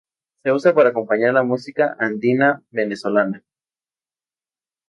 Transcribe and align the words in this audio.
Se 0.41 0.51
usa 0.51 0.73
para 0.73 0.89
acompañar 0.89 1.35
la 1.35 1.43
música 1.43 1.95
andina 1.99 2.63
venezolana. 2.71 3.43